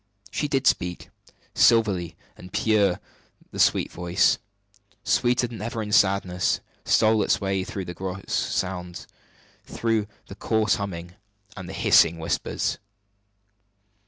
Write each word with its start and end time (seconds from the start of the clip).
She 0.31 0.47
did 0.47 0.65
speak. 0.65 1.11
Silvery 1.53 2.15
and 2.35 2.51
pure 2.51 2.99
the 3.51 3.59
sweet 3.59 3.91
voice, 3.91 4.39
sweeter 5.03 5.45
than 5.45 5.61
ever 5.61 5.83
in 5.83 5.91
sadness, 5.91 6.59
stole 6.85 7.21
its 7.21 7.39
way 7.39 7.63
through 7.63 7.85
the 7.85 7.93
gross 7.93 8.33
sounds 8.33 9.05
through 9.63 10.07
the 10.25 10.33
coarse 10.33 10.77
humming 10.77 11.13
and 11.55 11.69
the 11.69 11.73
hissing 11.73 12.17
whispers. 12.17 12.79